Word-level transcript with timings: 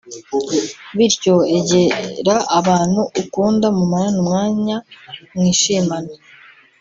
bityo 0.97 1.35
egera 1.57 2.35
abantu 2.59 3.01
ukunda 3.21 3.67
mumarane 3.77 4.17
umwanya 4.25 4.75
mwishimane 5.35 6.13